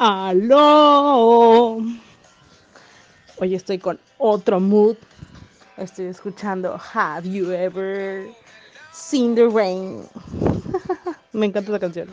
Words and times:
Aló. 0.00 1.78
Hoy 3.38 3.54
estoy 3.56 3.80
con 3.80 3.98
otro 4.18 4.60
mood. 4.60 4.96
Estoy 5.76 6.06
escuchando 6.06 6.78
Have 6.94 7.28
You 7.28 7.50
Ever 7.50 8.30
Seen 8.92 9.34
the 9.34 9.48
Rain? 9.48 10.04
Me 11.32 11.46
encanta 11.46 11.72
esa 11.72 11.80
canción. 11.80 12.08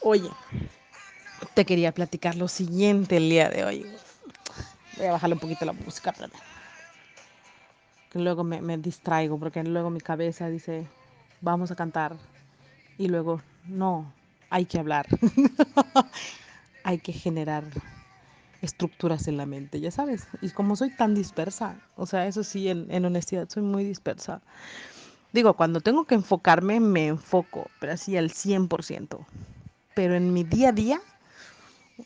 Oye, 0.00 0.28
te 1.54 1.64
quería 1.64 1.92
platicar 1.92 2.34
lo 2.34 2.48
siguiente 2.48 3.18
el 3.18 3.30
día 3.30 3.48
de 3.48 3.64
hoy. 3.64 3.86
Voy 4.96 5.06
a 5.06 5.12
bajarle 5.12 5.34
un 5.34 5.40
poquito 5.40 5.64
la 5.64 5.74
música, 5.74 6.10
para 6.10 6.28
que 8.10 8.18
luego 8.18 8.42
me 8.42 8.78
distraigo, 8.78 9.38
porque 9.38 9.62
luego 9.62 9.90
mi 9.90 10.00
cabeza 10.00 10.48
dice, 10.48 10.88
vamos 11.40 11.70
a 11.70 11.76
cantar. 11.76 12.16
Y 12.98 13.06
luego, 13.06 13.42
no, 13.66 14.12
hay 14.50 14.66
que 14.66 14.78
hablar. 14.78 15.06
hay 16.84 16.98
que 16.98 17.12
generar 17.12 17.64
estructuras 18.62 19.28
en 19.28 19.36
la 19.36 19.46
mente, 19.46 19.80
ya 19.80 19.90
sabes. 19.90 20.28
Y 20.40 20.50
como 20.50 20.76
soy 20.76 20.90
tan 20.90 21.14
dispersa, 21.14 21.76
o 21.96 22.06
sea, 22.06 22.26
eso 22.26 22.44
sí, 22.44 22.68
en, 22.68 23.04
honestidad, 23.04 23.48
soy 23.48 23.62
muy 23.62 23.84
dispersa. 23.84 24.40
Digo, 25.32 25.54
cuando 25.54 25.80
tengo 25.80 26.04
que 26.04 26.14
enfocarme, 26.14 26.80
me 26.80 27.08
enfoco, 27.08 27.70
pero 27.80 27.92
así 27.92 28.16
al 28.16 28.30
100%. 28.30 29.26
Pero 29.94 30.14
en 30.14 30.32
mi 30.32 30.44
día 30.44 30.70
a 30.70 30.72
día, 30.72 31.00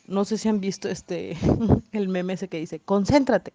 no 0.07 0.25
sé 0.25 0.37
si 0.37 0.49
han 0.49 0.59
visto 0.59 0.89
este, 0.89 1.37
el 1.91 2.09
meme 2.09 2.33
ese 2.33 2.47
que 2.47 2.57
dice, 2.57 2.79
concéntrate. 2.79 3.53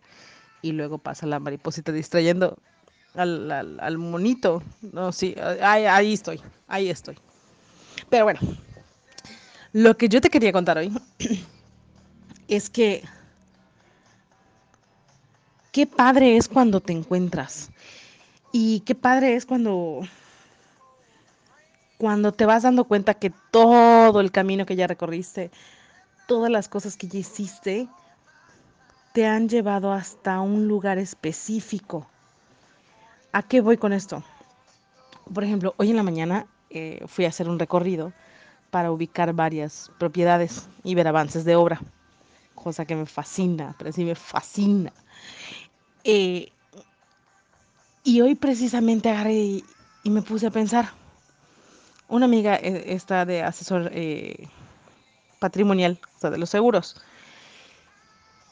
Y 0.63 0.73
luego 0.73 0.99
pasa 0.99 1.27
la 1.27 1.39
mariposita 1.41 1.93
distrayendo 1.93 2.57
al, 3.15 3.51
al, 3.51 3.80
al 3.80 3.99
monito. 3.99 4.63
No, 4.80 5.13
sí, 5.13 5.35
ahí 5.61 6.13
estoy, 6.13 6.41
ahí 6.69 6.89
estoy. 6.89 7.19
Pero 8.09 8.25
bueno, 8.25 8.41
lo 9.77 9.95
que 9.98 10.09
yo 10.09 10.23
te 10.23 10.30
quería 10.30 10.53
contar 10.53 10.79
hoy 10.79 10.91
es 12.49 12.71
que 12.71 13.05
qué 15.71 15.87
padre 15.87 16.38
es 16.38 16.49
cuando 16.49 16.80
te 16.80 16.95
encuentras 16.95 17.69
y 18.52 18.80
qué 18.80 18.95
padre 18.95 19.37
es 19.37 19.45
cuando 19.45 20.01
cuando 21.99 22.32
te 22.32 22.47
vas 22.47 22.63
dando 22.63 22.85
cuenta 22.85 23.13
que 23.13 23.30
todo 23.51 24.23
el 24.23 24.32
camino 24.32 24.65
que 24.65 24.77
ya 24.77 24.87
recorriste, 24.87 25.51
todas 26.27 26.51
las 26.51 26.71
cosas 26.71 26.97
que 26.97 27.09
ya 27.09 27.19
hiciste, 27.19 27.87
te 29.13 29.27
han 29.27 29.47
llevado 29.47 29.93
hasta 29.93 30.41
un 30.41 30.69
lugar 30.69 30.97
específico. 30.97 32.07
¿A 33.32 33.43
qué 33.43 33.60
voy 33.60 33.77
con 33.77 33.93
esto? 33.93 34.23
Por 35.32 35.45
ejemplo, 35.45 35.74
hoy 35.77 35.91
en 35.91 35.97
la 35.97 36.02
mañana 36.02 36.47
eh, 36.71 37.02
fui 37.07 37.27
a 37.27 37.29
hacer 37.29 37.49
un 37.49 37.59
recorrido 37.59 38.15
para 38.71 38.93
ubicar 38.93 39.33
varias 39.33 39.91
propiedades 39.99 40.69
y 40.85 40.95
ver 40.95 41.09
avances 41.09 41.45
de 41.45 41.57
obra, 41.57 41.81
cosa 42.55 42.85
que 42.85 42.97
me 42.97 43.07
fascina, 43.07 43.75
pero 43.79 43.93
sí 43.93 44.05
me 44.05 44.15
fascina. 44.15 44.93
Eh, 46.05 46.53
y 48.05 48.21
hoy 48.21 48.37
precisamente 48.37 49.11
agarré 49.11 49.35
y, 49.35 49.65
me 50.05 50.23
puse 50.23 50.47
a 50.47 50.51
pensar. 50.51 50.91
Una 52.09 52.27
amiga 52.27 52.55
eh, 52.55 52.95
está 52.95 53.25
de 53.25 53.43
asesor 53.43 53.91
eh, 53.93 54.49
patrimonial, 55.41 55.99
o 56.17 56.21
sea, 56.21 56.31
de 56.31 56.39
los 56.39 56.51
seguros. 56.51 57.03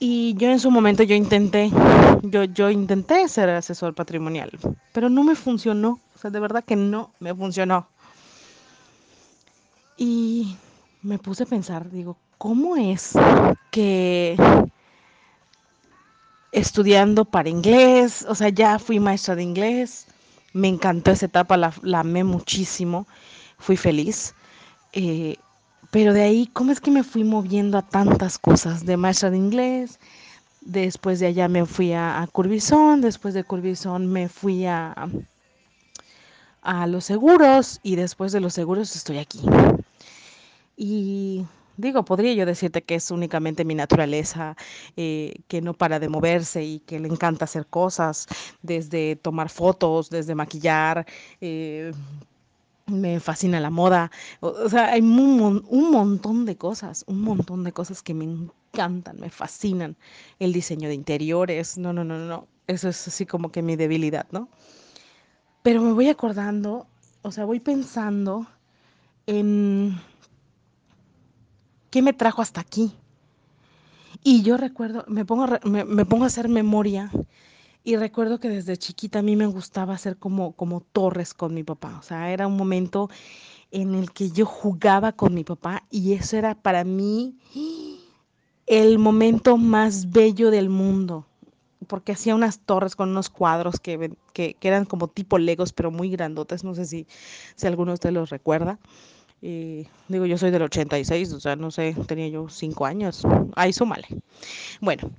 Y 0.00 0.34
yo 0.34 0.50
en 0.50 0.58
su 0.58 0.72
momento 0.72 1.04
yo 1.04 1.14
intenté, 1.14 1.70
yo, 2.22 2.42
yo 2.44 2.70
intenté 2.70 3.28
ser 3.28 3.48
asesor 3.50 3.94
patrimonial, 3.94 4.50
pero 4.92 5.08
no 5.08 5.22
me 5.22 5.36
funcionó. 5.36 6.00
O 6.16 6.18
sea, 6.18 6.30
de 6.30 6.40
verdad 6.40 6.64
que 6.64 6.74
no 6.74 7.12
me 7.20 7.32
funcionó. 7.32 7.88
Y 9.96 10.56
me 11.02 11.18
puse 11.18 11.44
a 11.44 11.46
pensar, 11.46 11.90
digo, 11.90 12.16
¿cómo 12.38 12.76
es 12.76 13.12
que 13.70 14.36
estudiando 16.52 17.24
para 17.24 17.48
inglés, 17.48 18.24
o 18.28 18.34
sea, 18.34 18.48
ya 18.48 18.78
fui 18.78 19.00
maestra 19.00 19.34
de 19.34 19.42
inglés, 19.42 20.06
me 20.52 20.68
encantó 20.68 21.10
esa 21.10 21.26
etapa, 21.26 21.56
la, 21.56 21.74
la 21.82 22.00
amé 22.00 22.22
muchísimo, 22.22 23.06
fui 23.58 23.76
feliz, 23.76 24.34
eh, 24.92 25.36
pero 25.90 26.12
de 26.12 26.22
ahí, 26.22 26.48
¿cómo 26.52 26.70
es 26.72 26.80
que 26.80 26.90
me 26.90 27.02
fui 27.02 27.24
moviendo 27.24 27.76
a 27.76 27.82
tantas 27.82 28.38
cosas? 28.38 28.86
De 28.86 28.96
maestra 28.96 29.30
de 29.30 29.36
inglés, 29.36 29.98
después 30.60 31.20
de 31.20 31.26
allá 31.26 31.48
me 31.48 31.66
fui 31.66 31.92
a, 31.92 32.22
a 32.22 32.26
Curbizón, 32.28 33.00
después 33.00 33.34
de 33.34 33.44
Curbizón 33.44 34.06
me 34.06 34.28
fui 34.28 34.64
a, 34.66 34.94
a 36.62 36.86
los 36.86 37.04
seguros 37.04 37.80
y 37.82 37.96
después 37.96 38.32
de 38.32 38.40
los 38.40 38.54
seguros 38.54 38.94
estoy 38.96 39.18
aquí. 39.18 39.40
Y 40.76 41.46
digo, 41.76 42.04
podría 42.04 42.34
yo 42.34 42.46
decirte 42.46 42.82
que 42.82 42.96
es 42.96 43.10
únicamente 43.10 43.64
mi 43.64 43.74
naturaleza, 43.74 44.56
eh, 44.96 45.34
que 45.48 45.60
no 45.60 45.74
para 45.74 45.98
de 45.98 46.08
moverse 46.08 46.64
y 46.64 46.80
que 46.80 47.00
le 47.00 47.08
encanta 47.08 47.44
hacer 47.44 47.66
cosas, 47.66 48.26
desde 48.62 49.16
tomar 49.16 49.48
fotos, 49.48 50.10
desde 50.10 50.34
maquillar. 50.34 51.06
Eh, 51.40 51.92
me 52.86 53.18
fascina 53.18 53.60
la 53.60 53.70
moda, 53.70 54.10
o, 54.40 54.68
sea, 54.68 54.92
hay 54.92 55.00
un, 55.00 55.64
un, 55.66 55.90
montón 55.90 56.44
de 56.44 56.56
cosas, 56.56 57.02
un 57.08 57.22
montón 57.22 57.64
de 57.64 57.72
cosas 57.72 58.02
que 58.02 58.12
me 58.12 58.24
encantan, 58.24 59.18
me 59.20 59.30
fascinan. 59.30 59.96
El 60.38 60.52
diseño 60.52 60.88
de 60.88 60.94
interiores, 60.94 61.78
no, 61.78 61.94
no, 61.94 62.04
no, 62.04 62.18
no, 62.18 62.46
eso 62.66 62.90
es 62.90 63.08
así 63.08 63.24
como 63.24 63.50
que 63.50 63.62
mi 63.62 63.76
debilidad, 63.76 64.26
¿no? 64.32 64.50
Pero 65.62 65.80
me 65.80 65.92
voy 65.92 66.10
acordando, 66.10 66.86
o 67.22 67.32
sea, 67.32 67.46
voy 67.46 67.58
pensando 67.58 68.46
en 69.26 69.98
qué 71.94 72.02
me 72.02 72.12
trajo 72.12 72.42
hasta 72.42 72.60
aquí. 72.60 72.92
Y 74.24 74.42
yo 74.42 74.56
recuerdo, 74.56 75.04
me 75.06 75.24
pongo, 75.24 75.44
a 75.44 76.26
hacer 76.26 76.48
memoria 76.48 77.08
y 77.84 77.94
recuerdo 77.94 78.40
que 78.40 78.48
desde 78.48 78.76
chiquita 78.76 79.20
a 79.20 79.22
mí 79.22 79.36
me 79.36 79.46
gustaba 79.46 79.94
hacer 79.94 80.16
como, 80.16 80.54
como 80.54 80.80
torres 80.80 81.34
con 81.34 81.54
mi 81.54 81.62
papá. 81.62 81.96
O 82.00 82.02
sea, 82.02 82.32
era 82.32 82.48
un 82.48 82.56
momento 82.56 83.10
en 83.70 83.94
el 83.94 84.10
que 84.10 84.30
yo 84.32 84.44
jugaba 84.44 85.12
con 85.12 85.34
mi 85.34 85.44
papá 85.44 85.84
y 85.88 86.14
eso 86.14 86.36
era 86.36 86.56
para 86.56 86.82
mí 86.82 87.36
el 88.66 88.98
momento 88.98 89.56
más 89.56 90.10
bello 90.10 90.50
del 90.50 90.70
mundo 90.70 91.28
porque 91.86 92.10
hacía 92.10 92.34
unas 92.34 92.58
torres 92.58 92.96
con 92.96 93.10
unos 93.10 93.30
cuadros 93.30 93.78
que, 93.78 94.16
que, 94.32 94.54
que, 94.54 94.68
eran 94.68 94.84
como 94.84 95.06
tipo 95.06 95.38
legos, 95.38 95.72
pero 95.72 95.92
muy 95.92 96.10
grandotes. 96.10 96.64
No 96.64 96.74
sé 96.74 96.86
si, 96.86 97.06
si 97.54 97.66
alguno 97.68 97.92
de 97.92 97.94
ustedes 97.94 98.14
los 98.14 98.30
recuerda. 98.30 98.80
Eh, 99.46 99.84
digo, 100.08 100.24
yo 100.24 100.38
soy 100.38 100.50
del 100.50 100.62
86, 100.62 101.34
o 101.34 101.38
sea, 101.38 101.54
no 101.54 101.70
sé, 101.70 101.94
tenía 102.06 102.28
yo 102.28 102.48
5 102.48 102.86
años. 102.86 103.22
Ahí 103.56 103.74
súmale. 103.74 104.08
Bueno, 104.80 105.10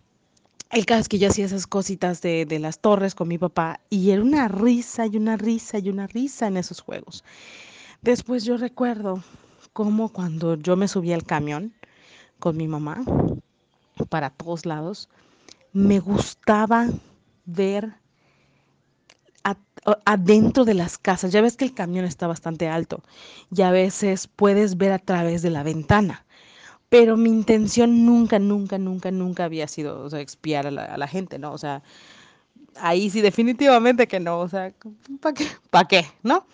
el 0.71 0.87
caso 0.87 1.01
es 1.01 1.09
que 1.09 1.19
yo 1.19 1.29
hacía 1.29 1.45
esas 1.45 1.67
cositas 1.67 2.23
de, 2.23 2.47
de 2.47 2.57
las 2.57 2.79
torres 2.79 3.13
con 3.13 3.27
mi 3.27 3.37
papá 3.37 3.81
y 3.91 4.09
era 4.09 4.23
una 4.23 4.47
risa 4.47 5.05
y 5.05 5.17
una 5.17 5.37
risa 5.37 5.77
y 5.77 5.89
una 5.89 6.07
risa 6.07 6.47
en 6.47 6.57
esos 6.57 6.81
juegos. 6.81 7.23
Después 8.01 8.43
yo 8.45 8.57
recuerdo 8.57 9.23
cómo 9.73 10.09
cuando 10.09 10.55
yo 10.55 10.75
me 10.75 10.87
subía 10.87 11.13
al 11.13 11.23
camión 11.23 11.75
con 12.39 12.57
mi 12.57 12.67
mamá 12.67 13.03
para 14.09 14.31
todos 14.31 14.65
lados, 14.65 15.07
me 15.71 15.99
gustaba 15.99 16.87
ver 17.45 17.93
adentro 20.06 20.66
de 20.66 20.73
las 20.73 20.97
casas. 20.97 21.31
Ya 21.31 21.41
ves 21.41 21.57
que 21.57 21.66
el 21.66 21.73
camión 21.73 22.06
está 22.06 22.28
bastante 22.28 22.67
alto 22.67 23.03
y 23.56 23.61
a 23.61 23.72
veces 23.72 24.28
puedes 24.28 24.78
ver 24.78 24.91
a 24.91 25.00
través 25.00 25.41
de 25.41 25.51
la 25.51 25.63
ventana. 25.63 26.25
Pero 26.89 27.17
mi 27.17 27.29
intención 27.29 28.05
nunca, 28.05 28.39
nunca, 28.39 28.78
nunca, 28.78 29.11
nunca 29.11 29.45
había 29.45 29.67
sido 29.67 30.07
expiar 30.17 30.67
a 30.67 30.72
la, 30.72 30.85
a 30.85 30.97
la, 30.97 31.07
gente, 31.07 31.39
¿no? 31.39 31.51
O 31.51 31.57
sea, 31.57 31.84
ahí 32.75 33.09
sí 33.09 33.22
definitivamente 33.22 34.07
que 34.07 34.19
no. 34.19 34.39
O 34.39 34.47
sea, 34.47 34.73
¿para 35.19 35.34
qué? 35.34 35.47
¿Para 35.69 35.88
qué? 35.88 36.05
¿No? 36.23 36.45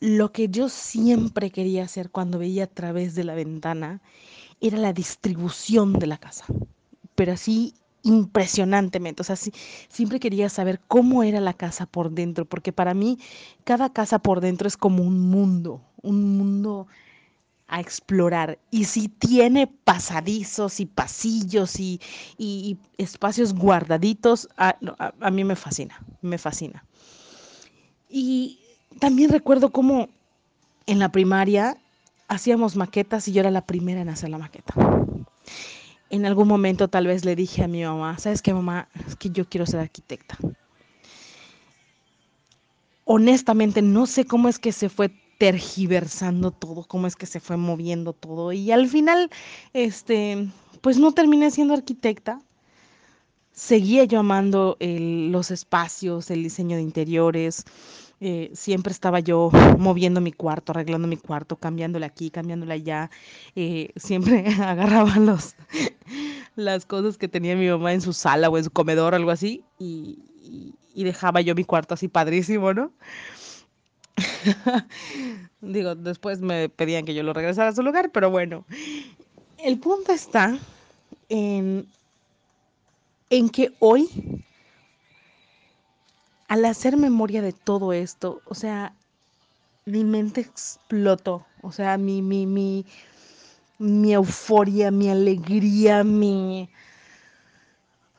Lo 0.00 0.32
que 0.32 0.48
yo 0.48 0.68
siempre 0.68 1.50
quería 1.50 1.84
hacer 1.84 2.10
cuando 2.10 2.38
veía 2.38 2.64
a 2.64 2.68
través 2.68 3.14
de 3.14 3.24
la 3.24 3.34
ventana 3.34 4.00
era 4.60 4.76
la 4.78 4.92
distribución 4.92 5.94
de 5.94 6.06
la 6.06 6.18
casa. 6.18 6.44
Pero 7.14 7.32
así 7.32 7.74
impresionantemente. 8.04 9.22
O 9.22 9.24
sea, 9.24 9.36
siempre 9.36 10.20
quería 10.20 10.48
saber 10.48 10.80
cómo 10.86 11.22
era 11.22 11.40
la 11.40 11.54
casa 11.54 11.86
por 11.86 12.12
dentro, 12.12 12.44
porque 12.44 12.72
para 12.72 12.94
mí 12.94 13.18
cada 13.64 13.92
casa 13.92 14.20
por 14.20 14.40
dentro 14.40 14.68
es 14.68 14.76
como 14.76 15.02
un 15.02 15.20
mundo, 15.20 15.82
un 16.02 16.38
mundo 16.38 16.86
a 17.66 17.80
explorar. 17.80 18.58
Y 18.70 18.84
si 18.84 19.08
tiene 19.08 19.66
pasadizos 19.66 20.80
y 20.80 20.86
pasillos 20.86 21.80
y, 21.80 22.00
espacios 22.98 23.54
guardaditos, 23.54 24.48
a, 24.56 24.76
a, 24.98 25.14
a, 25.20 25.30
mí 25.30 25.42
me 25.42 25.56
fascina, 25.56 26.00
me 26.20 26.38
fascina. 26.38 26.84
Y 28.08 28.60
también 29.00 29.30
recuerdo 29.30 29.70
cómo 29.70 30.08
en 30.86 30.98
la 30.98 31.10
primaria 31.10 31.78
hacíamos 32.28 32.76
maquetas 32.76 33.26
y 33.28 33.32
yo 33.32 33.40
era 33.40 33.50
la 33.50 33.66
primera 33.66 34.02
en 34.02 34.10
hacer 34.10 34.28
la 34.28 34.38
maqueta 34.38 34.74
en 36.14 36.26
algún 36.26 36.46
momento 36.46 36.88
tal 36.88 37.08
vez 37.08 37.24
le 37.24 37.34
dije 37.34 37.64
a 37.64 37.68
mi 37.68 37.82
mamá, 37.82 38.18
¿sabes 38.18 38.40
qué 38.40 38.54
mamá? 38.54 38.88
Es 39.06 39.16
que 39.16 39.30
yo 39.30 39.48
quiero 39.48 39.66
ser 39.66 39.80
arquitecta. 39.80 40.38
Honestamente 43.04 43.82
no 43.82 44.06
sé 44.06 44.24
cómo 44.24 44.48
es 44.48 44.58
que 44.58 44.70
se 44.70 44.88
fue 44.88 45.10
tergiversando 45.38 46.52
todo, 46.52 46.84
cómo 46.84 47.08
es 47.08 47.16
que 47.16 47.26
se 47.26 47.40
fue 47.40 47.56
moviendo 47.56 48.12
todo. 48.12 48.52
Y 48.52 48.70
al 48.70 48.88
final, 48.88 49.28
este, 49.72 50.48
pues 50.80 50.98
no 50.98 51.12
terminé 51.12 51.50
siendo 51.50 51.74
arquitecta. 51.74 52.40
Seguía 53.52 54.04
yo 54.04 54.20
amando 54.20 54.76
los 54.80 55.50
espacios, 55.50 56.30
el 56.30 56.44
diseño 56.44 56.76
de 56.76 56.82
interiores. 56.82 57.64
Eh, 58.20 58.50
siempre 58.54 58.92
estaba 58.92 59.20
yo 59.20 59.50
moviendo 59.78 60.20
mi 60.20 60.32
cuarto, 60.32 60.72
arreglando 60.72 61.08
mi 61.08 61.16
cuarto, 61.16 61.56
cambiándole 61.56 62.06
aquí, 62.06 62.30
cambiándole 62.30 62.74
allá. 62.74 63.10
Eh, 63.56 63.90
siempre 63.96 64.44
agarraba 64.60 65.18
los, 65.18 65.56
las 66.56 66.86
cosas 66.86 67.18
que 67.18 67.28
tenía 67.28 67.56
mi 67.56 67.68
mamá 67.68 67.92
en 67.92 68.00
su 68.00 68.12
sala 68.12 68.48
o 68.48 68.58
en 68.58 68.64
su 68.64 68.70
comedor, 68.70 69.14
algo 69.14 69.30
así, 69.30 69.64
y, 69.78 70.18
y, 70.42 70.74
y 70.94 71.04
dejaba 71.04 71.40
yo 71.40 71.54
mi 71.54 71.64
cuarto 71.64 71.94
así 71.94 72.08
padrísimo, 72.08 72.72
¿no? 72.72 72.92
Digo, 75.60 75.94
después 75.94 76.40
me 76.40 76.68
pedían 76.68 77.04
que 77.04 77.14
yo 77.14 77.22
lo 77.22 77.32
regresara 77.32 77.70
a 77.70 77.74
su 77.74 77.82
lugar, 77.82 78.10
pero 78.12 78.30
bueno, 78.30 78.64
el 79.58 79.78
punto 79.78 80.12
está 80.12 80.58
en, 81.28 81.86
en 83.30 83.48
que 83.48 83.72
hoy, 83.80 84.08
al 86.54 86.64
hacer 86.66 86.96
memoria 86.96 87.42
de 87.42 87.52
todo 87.52 87.92
esto, 87.92 88.40
o 88.44 88.54
sea, 88.54 88.94
mi 89.86 90.04
mente 90.04 90.40
explotó, 90.40 91.44
o 91.62 91.72
sea, 91.72 91.98
mi, 91.98 92.22
mi, 92.22 92.46
mi, 92.46 92.86
mi 93.80 94.12
euforia, 94.14 94.92
mi 94.92 95.10
alegría, 95.10 96.04
mi... 96.04 96.70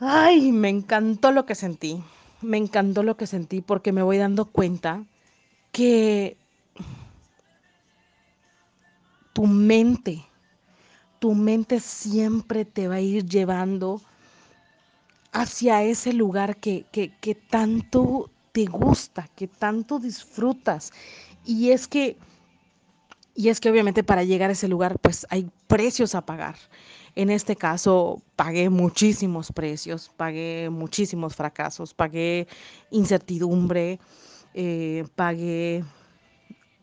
Ay, 0.01 0.51
me 0.51 0.67
encantó 0.67 1.31
lo 1.31 1.45
que 1.45 1.55
sentí, 1.55 2.03
me 2.41 2.57
encantó 2.57 3.03
lo 3.03 3.15
que 3.15 3.25
sentí 3.25 3.61
porque 3.61 3.93
me 3.93 4.03
voy 4.03 4.17
dando 4.17 4.43
cuenta 4.51 5.05
que 5.71 6.35
tu 9.31 9.47
mente, 9.47 10.25
tu 11.19 11.35
mente 11.35 11.79
siempre 11.79 12.65
te 12.65 12.89
va 12.89 12.95
a 12.95 12.99
ir 12.99 13.25
llevando 13.29 14.01
hacia 15.35 15.83
ese 15.83 16.13
lugar 16.13 16.55
que, 16.55 16.85
que, 16.93 17.11
que 17.19 17.35
tanto 17.35 18.31
te 18.53 18.65
gusta, 18.65 19.27
que 19.35 19.47
tanto 19.49 19.99
disfrutas. 19.99 20.93
Y 21.45 21.71
es 21.71 21.89
que, 21.89 22.15
y 23.35 23.49
es 23.49 23.59
que 23.59 23.69
obviamente 23.69 24.01
para 24.01 24.23
llegar 24.23 24.49
a 24.49 24.53
ese 24.53 24.69
lugar, 24.69 24.97
pues 24.97 25.27
hay 25.29 25.49
precios 25.67 26.15
a 26.15 26.25
pagar. 26.25 26.55
En 27.15 27.29
este 27.29 27.57
caso, 27.57 28.21
pagué 28.37 28.69
muchísimos 28.69 29.51
precios, 29.51 30.09
pagué 30.15 30.69
muchísimos 30.69 31.35
fracasos, 31.35 31.93
pagué 31.93 32.47
incertidumbre, 32.89 33.99
eh, 34.53 35.05
pagué, 35.15 35.83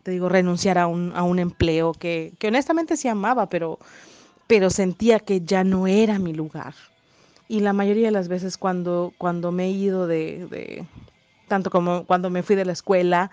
te 0.02 0.10
digo, 0.10 0.28
renunciar 0.28 0.76
a 0.76 0.88
un, 0.88 1.12
a 1.14 1.22
un 1.22 1.38
empleo 1.38 1.94
que, 1.94 2.34
que, 2.38 2.48
honestamente 2.48 2.98
sí 2.98 3.08
amaba, 3.08 3.48
pero, 3.48 3.78
pero 4.46 4.68
sentía 4.68 5.20
que 5.20 5.40
ya 5.40 5.64
no 5.64 5.86
era 5.86 6.18
mi 6.18 6.34
lugar. 6.34 6.74
Y 7.52 7.60
la 7.60 7.74
mayoría 7.74 8.06
de 8.06 8.12
las 8.12 8.28
veces 8.28 8.56
cuando, 8.56 9.12
cuando 9.18 9.52
me 9.52 9.66
he 9.66 9.70
ido 9.72 10.06
de, 10.06 10.86
tanto 11.48 11.68
como 11.68 12.06
cuando 12.06 12.30
me 12.30 12.42
fui 12.42 12.56
de 12.56 12.64
la 12.64 12.72
escuela, 12.72 13.30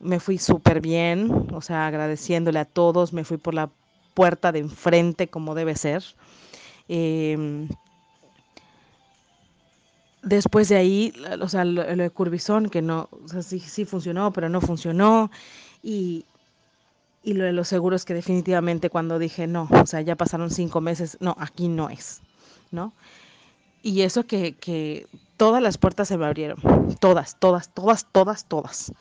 me 0.00 0.18
fui 0.18 0.38
súper 0.38 0.80
bien, 0.80 1.46
o 1.52 1.60
sea, 1.60 1.86
agradeciéndole 1.86 2.58
a 2.58 2.64
todos, 2.64 3.12
me 3.12 3.22
fui 3.22 3.36
por 3.36 3.54
la 3.54 3.70
puerta 4.14 4.50
de 4.50 4.58
enfrente 4.58 5.28
como 5.28 5.54
debe 5.54 5.76
ser. 5.76 6.02
Eh, 6.88 7.68
después 10.24 10.68
de 10.68 10.74
ahí, 10.74 11.12
o 11.40 11.48
sea, 11.48 11.64
lo, 11.64 11.84
lo 11.94 12.02
de 12.02 12.10
Curbizón, 12.10 12.68
que 12.68 12.82
no, 12.82 13.08
o 13.24 13.28
sea, 13.28 13.42
sí, 13.42 13.60
sí 13.60 13.84
funcionó, 13.84 14.32
pero 14.32 14.48
no 14.48 14.60
funcionó. 14.60 15.30
Y, 15.80 16.24
y 17.22 17.34
lo 17.34 17.44
de 17.44 17.52
los 17.52 17.68
seguros, 17.68 18.04
que 18.04 18.14
definitivamente 18.14 18.90
cuando 18.90 19.20
dije, 19.20 19.46
no, 19.46 19.68
o 19.70 19.86
sea, 19.86 20.00
ya 20.00 20.16
pasaron 20.16 20.50
cinco 20.50 20.80
meses, 20.80 21.18
no, 21.20 21.36
aquí 21.38 21.68
no 21.68 21.88
es, 21.88 22.20
¿no? 22.72 22.92
Y 23.82 24.02
eso 24.02 24.26
que, 24.26 24.54
que 24.54 25.06
todas 25.36 25.62
las 25.62 25.78
puertas 25.78 26.08
se 26.08 26.18
me 26.18 26.26
abrieron, 26.26 26.58
todas, 27.00 27.38
todas, 27.38 27.72
todas, 27.72 28.06
todas, 28.10 28.44
todas. 28.46 28.92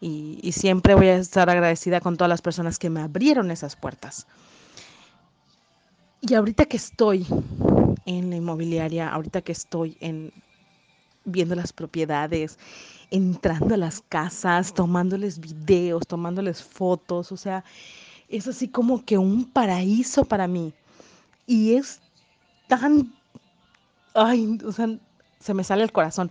Y, 0.00 0.38
y, 0.42 0.52
siempre 0.52 0.94
voy 0.94 1.08
a 1.08 1.16
estar 1.16 1.48
agradecida 1.48 2.00
con 2.00 2.16
todas 2.16 2.28
las 2.28 2.42
personas 2.42 2.78
que 2.78 2.90
me 2.90 3.00
abrieron 3.00 3.50
esas 3.50 3.76
puertas. 3.76 4.26
Y 6.20 6.34
ahorita 6.34 6.66
que 6.66 6.76
estoy 6.76 7.26
en 8.04 8.30
la 8.30 8.36
inmobiliaria, 8.36 9.08
ahorita 9.08 9.40
que 9.40 9.52
estoy 9.52 9.96
en 10.00 10.32
viendo 11.26 11.54
las 11.54 11.72
propiedades, 11.72 12.58
entrando 13.10 13.74
a 13.74 13.78
las 13.78 14.00
casas, 14.00 14.72
tomándoles 14.72 15.38
videos, 15.38 16.06
tomándoles 16.06 16.62
fotos, 16.62 17.32
o 17.32 17.36
sea, 17.36 17.64
es 18.28 18.48
así 18.48 18.68
como 18.68 19.04
que 19.04 19.18
un 19.18 19.44
paraíso 19.44 20.24
para 20.24 20.48
mí. 20.48 20.72
Y 21.46 21.74
es 21.74 22.00
tan, 22.68 23.12
ay, 24.16 24.58
o 24.64 24.72
sea, 24.72 24.98
se 25.40 25.54
me 25.54 25.64
sale 25.64 25.84
el 25.84 25.92
corazón, 25.92 26.30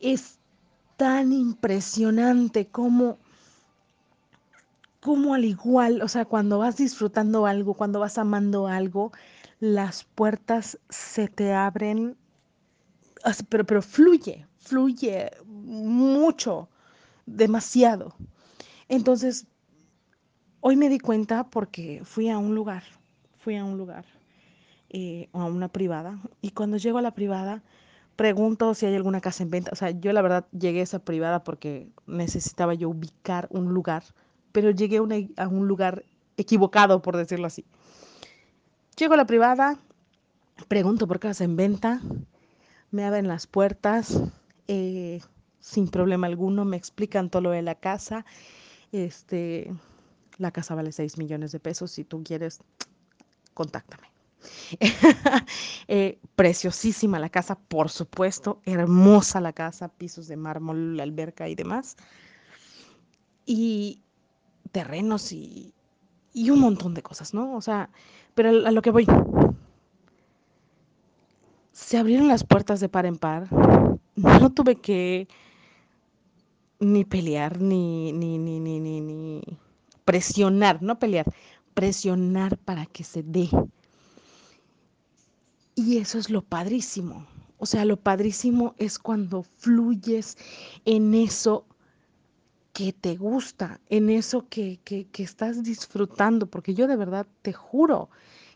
es 0.00 0.38
tan 0.96 1.32
impresionante 1.32 2.66
como, 2.66 3.18
como 5.00 5.34
al 5.34 5.44
igual, 5.44 6.02
o 6.02 6.08
sea, 6.08 6.24
cuando 6.24 6.58
vas 6.58 6.76
disfrutando 6.76 7.46
algo, 7.46 7.74
cuando 7.74 8.00
vas 8.00 8.16
amando 8.18 8.68
algo, 8.68 9.12
las 9.60 10.04
puertas 10.04 10.78
se 10.88 11.28
te 11.28 11.52
abren 11.52 12.16
pero, 13.48 13.64
pero 13.64 13.82
fluye, 13.82 14.46
fluye 14.58 15.30
mucho, 15.46 16.68
demasiado. 17.26 18.14
Entonces, 18.88 19.46
hoy 20.60 20.76
me 20.76 20.88
di 20.88 20.98
cuenta 20.98 21.44
porque 21.44 22.02
fui 22.04 22.28
a 22.28 22.38
un 22.38 22.54
lugar, 22.54 22.82
fui 23.38 23.56
a 23.56 23.64
un 23.64 23.78
lugar, 23.78 24.04
eh, 24.96 25.28
a 25.32 25.46
una 25.46 25.66
privada, 25.66 26.20
y 26.40 26.50
cuando 26.52 26.76
llego 26.76 26.98
a 26.98 27.02
la 27.02 27.10
privada, 27.10 27.64
pregunto 28.14 28.74
si 28.74 28.86
hay 28.86 28.94
alguna 28.94 29.20
casa 29.20 29.42
en 29.42 29.50
venta. 29.50 29.70
O 29.72 29.74
sea, 29.74 29.90
yo 29.90 30.12
la 30.12 30.22
verdad 30.22 30.46
llegué 30.52 30.78
a 30.78 30.84
esa 30.84 31.00
privada 31.00 31.42
porque 31.42 31.88
necesitaba 32.06 32.74
yo 32.74 32.90
ubicar 32.90 33.48
un 33.50 33.74
lugar, 33.74 34.04
pero 34.52 34.70
llegué 34.70 34.98
a, 35.36 35.48
un 35.48 35.66
lugar 35.66 36.04
equivocado, 36.36 37.02
por 37.02 37.16
decirlo 37.16 37.48
así. 37.48 37.64
Llego 38.96 39.14
a 39.14 39.16
la 39.16 39.26
privada, 39.26 39.80
pregunto 40.68 41.08
por 41.08 41.18
casa 41.18 41.42
en 41.42 41.56
venta, 41.56 42.00
me 42.92 43.04
abren 43.04 43.26
las 43.26 43.48
puertas 43.48 44.22
eh, 44.68 45.22
sin 45.58 45.88
problema 45.88 46.28
alguno, 46.28 46.64
me 46.64 46.76
explican 46.76 47.30
todo 47.30 47.42
lo 47.42 47.50
de 47.50 47.62
la 47.62 47.74
casa. 47.74 48.24
Este, 48.92 49.74
la 50.38 50.52
casa 50.52 50.76
vale 50.76 50.92
6 50.92 51.18
millones 51.18 51.50
de 51.50 51.58
pesos, 51.58 51.90
si 51.90 52.04
tú 52.04 52.22
quieres, 52.22 52.60
contáctame. 53.54 54.13
eh, 55.88 56.18
preciosísima 56.36 57.18
la 57.18 57.28
casa, 57.28 57.56
por 57.56 57.90
supuesto, 57.90 58.60
hermosa 58.64 59.40
la 59.40 59.52
casa, 59.52 59.88
pisos 59.88 60.28
de 60.28 60.36
mármol, 60.36 60.98
alberca 61.00 61.48
y 61.48 61.54
demás. 61.54 61.96
Y 63.46 64.00
terrenos 64.72 65.32
y, 65.32 65.74
y 66.32 66.50
un 66.50 66.60
montón 66.60 66.94
de 66.94 67.02
cosas, 67.02 67.34
¿no? 67.34 67.54
O 67.54 67.60
sea, 67.60 67.90
pero 68.34 68.66
a 68.66 68.70
lo 68.70 68.82
que 68.82 68.90
voy, 68.90 69.06
se 71.72 71.98
abrieron 71.98 72.28
las 72.28 72.44
puertas 72.44 72.80
de 72.80 72.88
par 72.88 73.06
en 73.06 73.16
par. 73.16 73.48
No 74.16 74.52
tuve 74.52 74.76
que 74.76 75.28
ni 76.80 77.04
pelear, 77.04 77.60
ni, 77.60 78.12
ni, 78.12 78.38
ni, 78.38 78.60
ni, 78.60 78.80
ni, 78.80 79.00
ni 79.00 79.42
presionar, 80.04 80.82
no 80.82 80.98
pelear, 80.98 81.26
presionar 81.74 82.58
para 82.58 82.86
que 82.86 83.04
se 83.04 83.22
dé. 83.22 83.48
Y 85.74 85.98
eso 85.98 86.18
es 86.18 86.30
lo 86.30 86.42
padrísimo. 86.42 87.26
O 87.58 87.66
sea, 87.66 87.84
lo 87.84 87.96
padrísimo 87.96 88.74
es 88.78 88.98
cuando 88.98 89.42
fluyes 89.42 90.36
en 90.84 91.14
eso 91.14 91.66
que 92.74 92.92
te 92.92 93.16
gusta, 93.16 93.80
en 93.88 94.10
eso 94.10 94.46
que, 94.48 94.80
que, 94.84 95.06
estás 95.22 95.62
disfrutando, 95.62 96.46
porque 96.46 96.74
yo 96.74 96.88
de 96.88 96.96
verdad 96.96 97.26
te 97.42 97.52
juro 97.52 98.10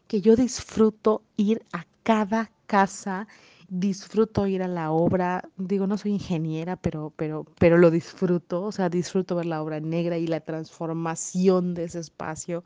que 0.08 0.20
yo 0.20 0.34
disfruto 0.34 1.22
ir 1.36 1.64
a 1.72 1.86
cada 2.02 2.50
casa, 2.66 3.28
disfruto 3.68 4.46
ir 4.48 4.62
a 4.62 4.68
la 4.68 4.90
obra, 4.90 5.48
digo, 5.56 5.86
no 5.86 5.96
soy 5.96 6.12
ingeniera, 6.12 6.74
pero, 6.74 7.12
pero, 7.16 7.46
pero 7.60 7.78
lo 7.78 7.92
disfruto, 7.92 8.62
o 8.64 8.72
sea, 8.72 8.88
disfruto 8.88 9.36
ver 9.36 9.46
la 9.46 9.62
obra 9.62 9.78
negra 9.78 10.18
y 10.18 10.26
la 10.26 10.40
transformación 10.40 11.74
de 11.74 11.84
ese 11.84 12.00
espacio. 12.00 12.64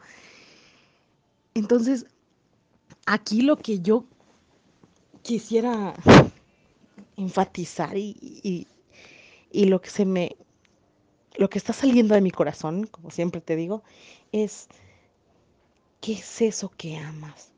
Entonces, 1.55 2.07
aquí 3.05 3.43
lo 3.43 3.59
que 3.59 3.81
yo 3.81 4.07
quisiera 5.23 5.95
enfatizar 7.17 7.97
y, 7.97 8.17
y, 8.21 8.67
y 9.51 9.65
lo 9.67 9.81
que 9.81 9.91
se 9.91 10.05
me, 10.05 10.37
lo 11.37 11.49
que 11.49 11.59
está 11.59 11.73
saliendo 11.73 12.15
de 12.15 12.21
mi 12.21 12.31
corazón, 12.31 12.87
como 12.87 13.11
siempre 13.11 13.41
te 13.41 13.57
digo, 13.57 13.83
es, 14.33 14.69
¿qué 16.01 16.15
es 16.15 16.43
eso 16.43 16.71
que 16.77 16.97
amas? 16.97 17.51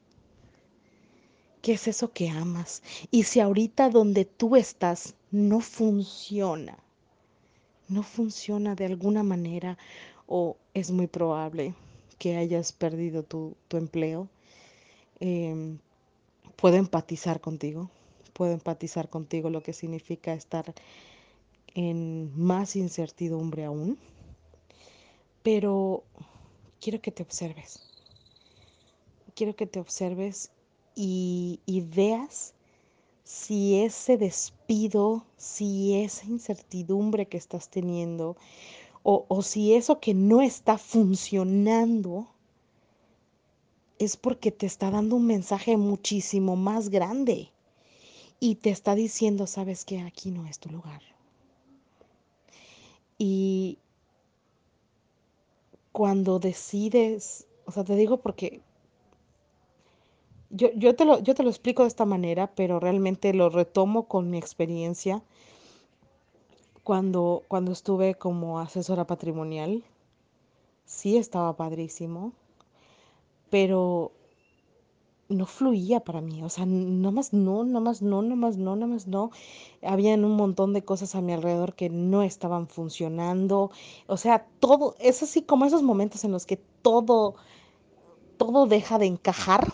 ¿Qué 1.62 1.72
es 1.72 1.88
eso 1.88 2.12
que 2.12 2.28
amas? 2.28 2.82
Y 3.10 3.22
si 3.22 3.40
ahorita 3.40 3.88
donde 3.88 4.26
tú 4.26 4.54
estás 4.56 5.14
no 5.30 5.60
funciona, 5.60 6.78
no 7.88 8.02
funciona 8.02 8.74
de 8.74 8.86
alguna 8.86 9.22
manera, 9.22 9.78
o 10.26 10.56
es 10.74 10.90
muy 10.90 11.06
probable 11.06 11.74
que 12.18 12.36
hayas 12.36 12.72
perdido 12.72 13.22
tu, 13.22 13.56
tu 13.68 13.76
empleo, 13.76 14.28
eh, 15.20 15.78
puedo 16.56 16.76
empatizar 16.76 17.40
contigo, 17.40 17.90
puedo 18.32 18.52
empatizar 18.52 19.08
contigo 19.08 19.50
lo 19.50 19.62
que 19.62 19.72
significa 19.72 20.32
estar 20.32 20.74
en 21.74 22.30
más 22.36 22.76
incertidumbre 22.76 23.64
aún, 23.64 23.98
pero 25.42 26.04
quiero 26.80 27.00
que 27.00 27.10
te 27.10 27.22
observes, 27.22 27.80
quiero 29.34 29.56
que 29.56 29.66
te 29.66 29.80
observes 29.80 30.50
y, 30.94 31.60
veas 31.94 32.54
si 33.24 33.82
ese 33.82 34.16
despido, 34.16 35.24
si 35.36 36.02
esa 36.02 36.26
incertidumbre 36.26 37.26
que 37.26 37.36
estás 37.36 37.68
teniendo, 37.68 38.36
o, 39.02 39.26
o, 39.28 39.42
si 39.42 39.74
eso 39.74 40.00
que 40.00 40.14
no 40.14 40.40
está 40.40 40.78
funcionando 40.78 42.33
es 43.98 44.16
porque 44.16 44.50
te 44.50 44.66
está 44.66 44.90
dando 44.90 45.16
un 45.16 45.26
mensaje 45.26 45.76
muchísimo 45.76 46.56
más 46.56 46.88
grande 46.88 47.50
y 48.40 48.56
te 48.56 48.70
está 48.70 48.94
diciendo, 48.94 49.46
sabes 49.46 49.84
que 49.84 50.00
aquí 50.00 50.30
no 50.30 50.46
es 50.46 50.58
tu 50.58 50.70
lugar. 50.70 51.00
Y 53.16 53.78
cuando 55.92 56.38
decides, 56.38 57.46
o 57.66 57.70
sea, 57.70 57.84
te 57.84 57.94
digo 57.94 58.18
porque 58.18 58.60
yo, 60.50 60.68
yo, 60.74 60.94
te 60.94 61.04
lo, 61.04 61.20
yo 61.20 61.34
te 61.34 61.42
lo 61.42 61.50
explico 61.50 61.82
de 61.82 61.88
esta 61.88 62.04
manera, 62.04 62.52
pero 62.54 62.80
realmente 62.80 63.32
lo 63.32 63.48
retomo 63.48 64.06
con 64.08 64.30
mi 64.30 64.38
experiencia 64.38 65.22
cuando, 66.82 67.42
cuando 67.48 67.72
estuve 67.72 68.14
como 68.14 68.60
asesora 68.60 69.06
patrimonial. 69.06 69.82
Sí 70.84 71.16
estaba 71.16 71.56
padrísimo, 71.56 72.32
pero 73.50 74.12
no 75.28 75.46
fluía 75.46 76.00
para 76.00 76.20
mí, 76.20 76.42
o 76.42 76.48
sea, 76.48 76.66
no 76.66 77.10
más 77.12 77.32
no, 77.32 77.64
no 77.64 77.80
más 77.80 78.02
no, 78.02 78.22
no 78.22 78.36
más 78.36 78.56
no, 78.56 78.76
no 78.76 78.86
más 78.86 79.06
no. 79.06 79.30
Habían 79.82 80.24
un 80.24 80.36
montón 80.36 80.72
de 80.72 80.84
cosas 80.84 81.14
a 81.14 81.20
mi 81.22 81.32
alrededor 81.32 81.74
que 81.74 81.88
no 81.90 82.22
estaban 82.22 82.68
funcionando. 82.68 83.70
O 84.06 84.16
sea, 84.16 84.46
todo, 84.60 84.94
es 84.98 85.22
así 85.22 85.42
como 85.42 85.64
esos 85.64 85.82
momentos 85.82 86.24
en 86.24 86.32
los 86.32 86.46
que 86.46 86.58
todo, 86.82 87.36
todo 88.36 88.66
deja 88.66 88.98
de 88.98 89.06
encajar 89.06 89.72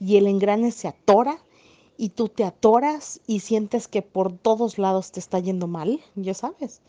y 0.00 0.16
el 0.16 0.26
engrane 0.26 0.70
se 0.72 0.88
atora 0.88 1.38
y 1.98 2.10
tú 2.10 2.28
te 2.28 2.44
atoras 2.44 3.20
y 3.26 3.40
sientes 3.40 3.88
que 3.88 4.02
por 4.02 4.32
todos 4.32 4.78
lados 4.78 5.12
te 5.12 5.20
está 5.20 5.38
yendo 5.40 5.66
mal, 5.66 6.00
ya 6.14 6.34
sabes. 6.34 6.80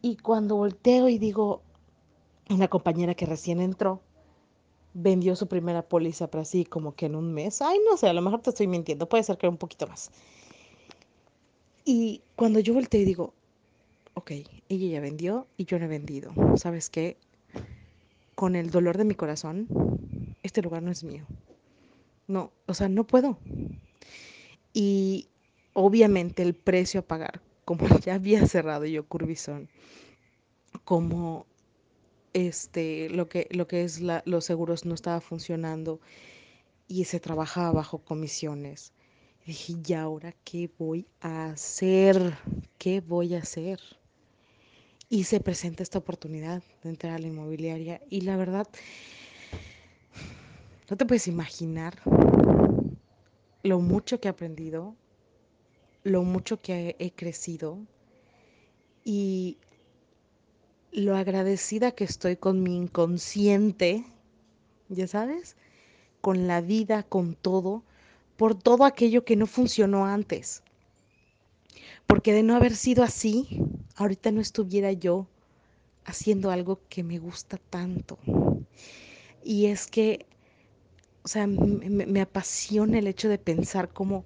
Y 0.00 0.16
cuando 0.16 0.56
volteo 0.56 1.08
y 1.08 1.18
digo, 1.18 1.60
una 2.48 2.68
compañera 2.68 3.14
que 3.14 3.26
recién 3.26 3.60
entró, 3.60 4.00
vendió 4.94 5.36
su 5.36 5.46
primera 5.46 5.82
póliza 5.82 6.30
para 6.30 6.42
así 6.42 6.64
como 6.64 6.94
que 6.94 7.06
en 7.06 7.14
un 7.14 7.32
mes. 7.32 7.60
Ay, 7.60 7.78
no 7.88 7.96
sé, 7.96 8.08
a 8.08 8.12
lo 8.12 8.22
mejor 8.22 8.40
te 8.40 8.50
estoy 8.50 8.66
mintiendo, 8.66 9.08
puede 9.08 9.24
ser 9.24 9.36
que 9.36 9.48
un 9.48 9.58
poquito 9.58 9.86
más. 9.86 10.10
Y 11.84 12.22
cuando 12.34 12.58
yo 12.60 12.74
volteé 12.74 13.04
digo, 13.04 13.34
ok, 14.14 14.32
ella 14.68 14.88
ya 14.88 15.00
vendió 15.00 15.46
y 15.56 15.66
yo 15.66 15.78
no 15.78 15.84
he 15.84 15.88
vendido. 15.88 16.32
¿Sabes 16.56 16.90
qué? 16.90 17.16
Con 18.34 18.56
el 18.56 18.70
dolor 18.70 18.96
de 18.96 19.04
mi 19.04 19.14
corazón, 19.14 19.68
este 20.42 20.62
lugar 20.62 20.82
no 20.82 20.90
es 20.90 21.04
mío. 21.04 21.26
No, 22.26 22.50
o 22.66 22.74
sea, 22.74 22.88
no 22.88 23.06
puedo. 23.06 23.38
Y 24.72 25.28
obviamente 25.74 26.42
el 26.42 26.54
precio 26.54 27.00
a 27.00 27.02
pagar, 27.02 27.40
como 27.64 27.86
ya 28.04 28.14
había 28.14 28.46
cerrado 28.46 28.86
yo 28.86 29.06
Curbison, 29.06 29.68
como 30.84 31.46
este, 32.36 33.08
lo 33.08 33.30
que, 33.30 33.48
lo 33.50 33.66
que 33.66 33.82
es 33.82 34.02
los 34.02 34.44
seguros 34.44 34.84
no 34.84 34.94
estaba 34.94 35.22
funcionando 35.22 36.00
y 36.86 37.04
se 37.04 37.18
trabajaba 37.18 37.72
bajo 37.72 37.96
comisiones. 37.96 38.92
Y 39.42 39.52
dije, 39.52 39.76
¿y 39.86 39.92
ahora 39.94 40.34
qué 40.44 40.70
voy 40.78 41.06
a 41.22 41.46
hacer? 41.46 42.36
¿Qué 42.76 43.00
voy 43.00 43.34
a 43.34 43.38
hacer? 43.38 43.80
Y 45.08 45.24
se 45.24 45.40
presenta 45.40 45.82
esta 45.82 45.98
oportunidad 45.98 46.62
de 46.82 46.90
entrar 46.90 47.14
a 47.14 47.18
la 47.18 47.26
inmobiliaria 47.26 48.02
y 48.10 48.20
la 48.20 48.36
verdad, 48.36 48.68
no 50.90 50.96
te 50.98 51.06
puedes 51.06 51.28
imaginar 51.28 51.94
lo 53.62 53.80
mucho 53.80 54.20
que 54.20 54.28
he 54.28 54.30
aprendido, 54.30 54.94
lo 56.02 56.22
mucho 56.22 56.60
que 56.60 56.96
he 56.98 57.12
crecido 57.12 57.78
y 59.04 59.56
lo 60.96 61.14
agradecida 61.14 61.92
que 61.92 62.04
estoy 62.04 62.36
con 62.36 62.62
mi 62.62 62.74
inconsciente, 62.74 64.06
ya 64.88 65.06
sabes, 65.06 65.54
con 66.22 66.48
la 66.48 66.62
vida, 66.62 67.02
con 67.02 67.34
todo, 67.34 67.82
por 68.38 68.54
todo 68.54 68.86
aquello 68.86 69.22
que 69.22 69.36
no 69.36 69.46
funcionó 69.46 70.06
antes. 70.06 70.62
Porque 72.06 72.32
de 72.32 72.42
no 72.42 72.56
haber 72.56 72.74
sido 72.74 73.04
así, 73.04 73.60
ahorita 73.96 74.32
no 74.32 74.40
estuviera 74.40 74.90
yo 74.90 75.26
haciendo 76.06 76.50
algo 76.50 76.80
que 76.88 77.02
me 77.02 77.18
gusta 77.18 77.58
tanto. 77.68 78.18
Y 79.44 79.66
es 79.66 79.88
que, 79.88 80.24
o 81.24 81.28
sea, 81.28 81.46
me, 81.46 82.20
apasiona 82.22 82.98
el 83.00 83.06
hecho 83.06 83.28
de 83.28 83.36
pensar 83.36 83.90
cómo, 83.92 84.24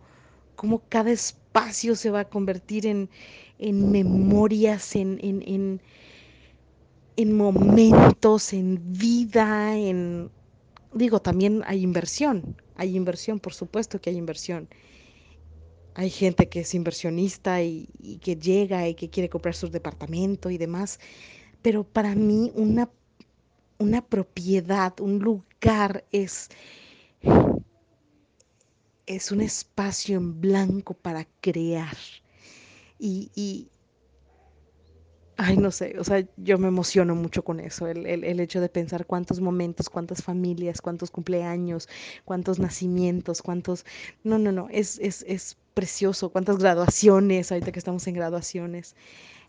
cómo, 0.54 0.82
cada 0.88 1.10
espacio 1.10 1.96
se 1.96 2.10
va 2.10 2.20
a 2.20 2.28
convertir 2.28 2.86
en, 2.86 3.10
en 3.58 3.90
memorias, 3.90 4.94
en, 4.94 5.18
en 5.20 5.80
en 7.16 7.36
momentos, 7.36 8.52
en 8.52 8.80
vida, 8.92 9.76
en... 9.76 10.30
Digo, 10.92 11.20
también 11.20 11.62
hay 11.66 11.82
inversión, 11.82 12.56
hay 12.76 12.96
inversión, 12.96 13.38
por 13.38 13.54
supuesto 13.54 14.00
que 14.00 14.10
hay 14.10 14.16
inversión. 14.16 14.68
Hay 15.94 16.10
gente 16.10 16.48
que 16.48 16.60
es 16.60 16.74
inversionista 16.74 17.62
y, 17.62 17.88
y 17.98 18.18
que 18.18 18.36
llega 18.36 18.88
y 18.88 18.94
que 18.94 19.10
quiere 19.10 19.28
comprar 19.28 19.54
su 19.54 19.68
departamento 19.68 20.50
y 20.50 20.58
demás, 20.58 20.98
pero 21.62 21.84
para 21.84 22.14
mí 22.14 22.52
una, 22.54 22.88
una 23.78 24.02
propiedad, 24.02 24.98
un 25.00 25.18
lugar 25.18 26.04
es, 26.12 26.48
es 29.06 29.32
un 29.32 29.40
espacio 29.40 30.16
en 30.16 30.40
blanco 30.40 30.94
para 30.94 31.26
crear. 31.40 31.96
Y, 32.98 33.30
y, 33.34 33.68
Ay, 35.42 35.56
no 35.56 35.70
sé, 35.70 35.96
o 35.98 36.04
sea, 36.04 36.22
yo 36.36 36.58
me 36.58 36.68
emociono 36.68 37.14
mucho 37.14 37.42
con 37.42 37.60
eso, 37.60 37.86
el, 37.86 38.06
el, 38.06 38.24
el, 38.24 38.40
hecho 38.40 38.60
de 38.60 38.68
pensar 38.68 39.06
cuántos 39.06 39.40
momentos, 39.40 39.88
cuántas 39.88 40.22
familias, 40.22 40.82
cuántos 40.82 41.10
cumpleaños, 41.10 41.88
cuántos 42.26 42.58
nacimientos, 42.58 43.40
cuántos... 43.40 43.86
No, 44.22 44.38
no, 44.38 44.52
no, 44.52 44.68
es, 44.70 44.98
es, 44.98 45.24
es 45.26 45.56
precioso, 45.72 46.28
cuántas 46.28 46.58
graduaciones, 46.58 47.50
ahorita 47.50 47.72
que 47.72 47.78
estamos 47.78 48.06
en 48.06 48.16
graduaciones. 48.16 48.94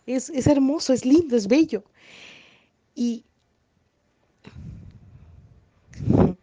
Es, 0.06 0.30
es 0.30 0.48
hermoso, 0.48 0.94
es 0.94 1.04
lindo, 1.06 1.36
es 1.36 1.50
bello. 1.50 1.84
Y... 2.96 3.26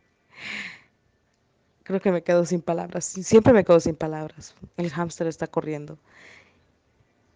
Creo 1.84 2.00
que 2.02 2.12
me 2.12 2.22
quedo 2.22 2.44
sin 2.44 2.60
palabras, 2.60 3.06
siempre 3.06 3.54
me 3.54 3.64
quedo 3.64 3.80
sin 3.80 3.96
palabras. 3.96 4.54
El 4.76 4.90
hámster 4.90 5.26
está 5.26 5.46
corriendo. 5.46 5.96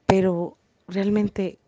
Pero 0.05 0.59
realmente 0.89 1.59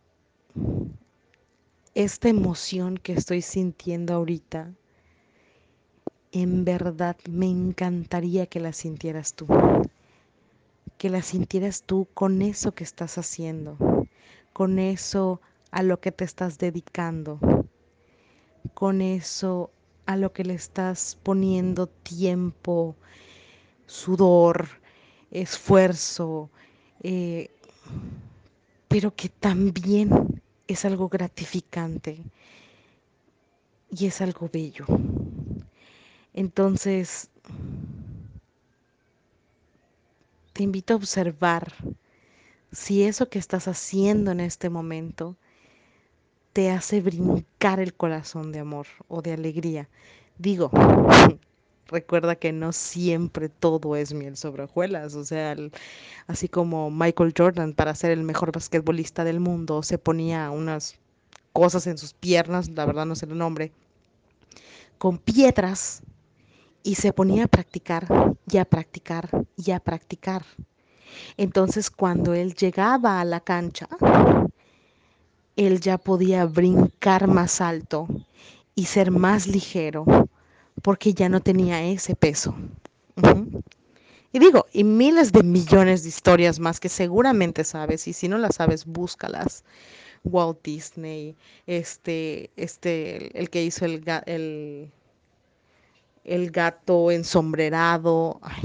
esta 1.95 2.29
emoción 2.29 2.97
que 2.99 3.13
estoy 3.13 3.41
sintiendo 3.41 4.15
ahorita, 4.15 4.73
en 6.33 6.65
verdad 6.65 7.17
me 7.31 7.47
encantaría 7.47 8.47
que 8.47 8.59
la 8.59 8.73
sintieras 8.73 9.35
tú. 9.35 9.47
Que 10.99 11.09
la 11.09 11.23
sintieras 11.23 11.85
tú 11.85 12.09
con 12.13 12.43
eso 12.43 12.73
que 12.73 12.83
estás 12.83 13.19
haciendo, 13.19 13.79
con 14.53 14.79
eso 14.81 15.41
a 15.71 15.83
lo 15.83 16.01
que 16.01 16.11
te 16.11 16.25
estás 16.25 16.59
dedicando, 16.59 17.39
con 18.75 19.01
eso 19.01 19.71
a 20.07 20.17
lo 20.17 20.33
que 20.33 20.45
le 20.45 20.55
estás 20.55 21.17
poniendo 21.23 21.87
tiempo, 21.87 22.97
sudor, 23.87 24.69
esfuerzo, 25.31 26.51
eh, 27.03 27.51
pero 28.89 29.15
que 29.15 29.29
también 29.29 30.43
es 30.67 30.85
algo 30.85 31.09
gratificante 31.09 32.23
y 33.91 34.07
es 34.07 34.21
algo 34.21 34.49
bello. 34.53 34.87
Entonces, 36.33 37.31
te 40.53 40.63
invito 40.63 40.95
a 40.95 40.97
observar 40.97 41.73
si 42.73 43.05
eso 43.05 43.29
que 43.29 43.39
estás 43.39 43.69
haciendo 43.69 44.33
en 44.33 44.41
este 44.41 44.69
momento 44.69 45.37
te 46.53 46.71
hace 46.71 47.01
brincar 47.01 47.81
el 47.81 47.95
corazón 47.95 48.53
de 48.53 48.61
amor 48.61 48.87
o 49.09 49.23
de 49.23 49.33
alegría. 49.33 49.89
Digo, 50.39 50.71
recuerda 51.89 52.37
que 52.37 52.53
no 52.53 52.73
siempre 52.73 53.49
todo 53.49 53.97
es 53.97 54.15
miel 54.15 54.37
sobre 54.37 54.65
hojuelas, 54.65 55.15
o 55.15 55.25
sea, 55.25 55.57
así 56.27 56.49
como 56.49 56.91
Michael 56.91 57.35
Jordan 57.37 57.73
para 57.73 57.95
ser 57.95 58.11
el 58.11 58.23
mejor 58.23 58.53
basquetbolista 58.53 59.25
del 59.25 59.41
mundo 59.41 59.83
se 59.83 59.99
ponía 59.99 60.51
unas 60.51 60.97
cosas 61.53 61.87
en 61.87 61.99
sus 61.99 62.15
piernas, 62.15 62.69
la 62.71 62.87
verdad 62.87 63.07
no 63.07 63.15
sé 63.15 63.27
el 63.27 63.39
nombre, 63.39 63.73
con 64.99 65.19
piedras 65.19 66.03
y 66.83 66.97
se 66.97 67.13
ponía 67.13 67.45
a 67.45 67.49
practicar 67.49 68.07
y 68.51 68.59
a 68.59 68.65
practicar 68.65 69.29
y 69.57 69.71
a 69.71 69.81
practicar. 69.81 70.45
Entonces 71.37 71.91
cuando 71.91 72.35
él 72.35 72.55
llegaba 72.55 73.21
a 73.21 73.25
la 73.25 73.41
cancha, 73.41 73.89
él 75.57 75.81
ya 75.81 75.99
podía 75.99 76.45
brincar 76.47 77.29
más 77.29 77.61
alto 77.61 78.09
y 78.75 78.87
ser 78.87 79.11
más 79.11 79.47
ligero 79.47 80.05
porque 80.83 81.15
ya 81.15 81.29
no 81.29 81.41
tenía 81.41 81.83
ese 81.83 82.15
peso. 82.15 82.55
Y 84.33 84.39
digo, 84.39 84.67
y 84.73 84.83
miles 84.83 85.31
de 85.33 85.43
millones 85.43 86.03
de 86.03 86.09
historias 86.09 86.59
más 86.59 86.81
que 86.81 86.89
seguramente 86.89 87.63
sabes, 87.63 88.09
y 88.09 88.13
si 88.13 88.29
no 88.29 88.39
las 88.39 88.57
sabes, 88.57 88.85
búscalas. 88.85 89.65
Walt 90.25 90.59
Disney, 90.65 91.37
este, 91.67 92.51
este, 92.57 93.39
el, 93.39 93.51
que 93.51 93.63
hizo 93.63 93.85
el, 93.85 94.03
el, 94.27 94.91
el 96.25 96.51
gato 96.51 97.11
ensombrerado, 97.11 98.41
ay, 98.43 98.63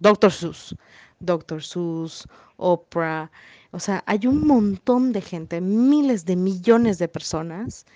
Dr. 0.00 0.32
Seuss, 0.32 0.74
Dr. 1.20 1.62
Seuss, 1.62 2.26
Oprah, 2.56 3.30
o 3.70 3.78
sea, 3.78 4.02
hay 4.06 4.26
un 4.26 4.46
montón 4.46 5.12
de 5.12 5.20
gente, 5.20 5.60
miles 5.60 6.24
de 6.24 6.36
millones 6.36 6.98
de 6.98 7.08
personas 7.08 7.86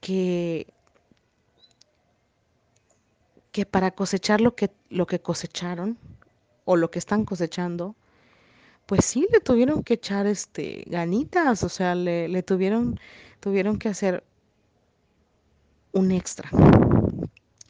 que 0.00 0.66
que 3.52 3.66
para 3.66 3.90
cosechar 3.90 4.40
lo 4.40 4.54
que, 4.54 4.70
lo 4.90 5.06
que 5.06 5.20
cosecharon 5.20 5.98
o 6.64 6.76
lo 6.76 6.90
que 6.90 6.98
están 6.98 7.24
cosechando, 7.24 7.96
pues 8.86 9.04
sí 9.04 9.26
le 9.32 9.40
tuvieron 9.40 9.82
que 9.82 9.94
echar 9.94 10.26
este 10.26 10.84
ganitas, 10.86 11.62
o 11.64 11.68
sea, 11.68 11.94
le, 11.94 12.28
le 12.28 12.42
tuvieron, 12.42 12.98
tuvieron 13.40 13.78
que 13.78 13.88
hacer 13.88 14.24
un 15.92 16.12
extra. 16.12 16.50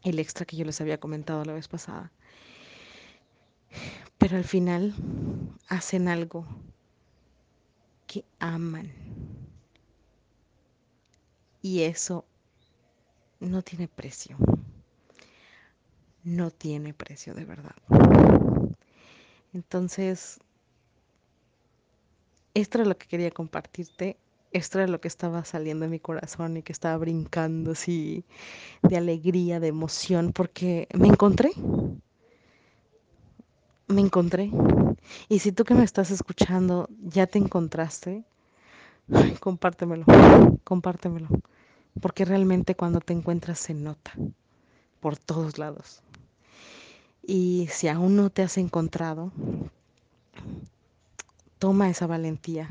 El 0.02 0.18
extra 0.18 0.46
que 0.46 0.56
yo 0.56 0.64
les 0.64 0.80
había 0.80 0.98
comentado 0.98 1.44
la 1.44 1.52
vez 1.52 1.68
pasada. 1.68 2.10
Pero 4.18 4.36
al 4.36 4.44
final 4.44 4.94
hacen 5.68 6.08
algo 6.08 6.46
que 8.06 8.24
aman. 8.38 8.92
Y 11.62 11.82
eso 11.82 12.24
no 13.40 13.62
tiene 13.62 13.88
precio 13.88 14.36
no 16.24 16.50
tiene 16.50 16.94
precio 16.94 17.34
de 17.34 17.44
verdad. 17.44 17.74
Entonces, 19.52 20.38
esto 22.54 22.78
era 22.78 22.88
lo 22.88 22.96
que 22.96 23.06
quería 23.06 23.30
compartirte, 23.30 24.16
esto 24.52 24.78
era 24.78 24.88
lo 24.88 25.00
que 25.00 25.08
estaba 25.08 25.44
saliendo 25.44 25.84
de 25.84 25.90
mi 25.90 26.00
corazón 26.00 26.56
y 26.56 26.62
que 26.62 26.72
estaba 26.72 26.96
brincando 26.96 27.72
así 27.72 28.24
de 28.82 28.96
alegría, 28.96 29.60
de 29.60 29.68
emoción, 29.68 30.32
porque 30.32 30.88
me 30.92 31.08
encontré. 31.08 31.50
Me 33.86 34.00
encontré. 34.00 34.50
Y 35.28 35.38
si 35.40 35.52
tú 35.52 35.64
que 35.64 35.74
me 35.74 35.84
estás 35.84 36.10
escuchando 36.10 36.88
ya 37.02 37.26
te 37.26 37.38
encontraste, 37.38 38.24
compártemelo, 39.40 40.04
compártemelo. 40.64 41.28
Porque 42.00 42.24
realmente 42.24 42.76
cuando 42.76 43.00
te 43.00 43.12
encuentras 43.12 43.58
se 43.58 43.74
nota 43.74 44.12
por 45.00 45.16
todos 45.16 45.58
lados. 45.58 46.02
Y 47.32 47.68
si 47.70 47.86
aún 47.86 48.16
no 48.16 48.28
te 48.30 48.42
has 48.42 48.58
encontrado, 48.58 49.30
toma 51.60 51.88
esa 51.88 52.08
valentía 52.08 52.68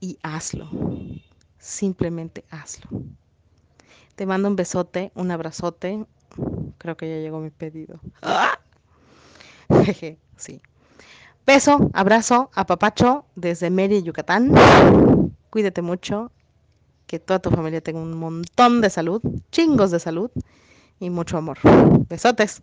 y 0.00 0.18
hazlo. 0.22 0.68
Simplemente 1.58 2.44
hazlo. 2.50 2.90
Te 4.16 4.26
mando 4.26 4.48
un 4.48 4.56
besote, 4.56 5.12
un 5.14 5.30
abrazote. 5.30 6.04
Creo 6.76 6.94
que 6.98 7.08
ya 7.08 7.22
llegó 7.22 7.40
mi 7.40 7.48
pedido. 7.48 8.00
sí. 10.36 10.60
Beso, 11.46 11.90
abrazo, 11.94 12.50
apapacho 12.52 13.24
desde 13.34 13.70
Mérida, 13.70 14.00
Yucatán. 14.00 14.52
Cuídate 15.48 15.80
mucho. 15.80 16.30
Que 17.06 17.18
toda 17.18 17.38
tu 17.38 17.48
familia 17.48 17.80
tenga 17.80 18.00
un 18.00 18.12
montón 18.12 18.82
de 18.82 18.90
salud, 18.90 19.22
chingos 19.50 19.90
de 19.90 20.00
salud 20.00 20.30
y 21.02 21.10
mucho 21.10 21.36
amor. 21.36 21.58
Besotes. 22.08 22.62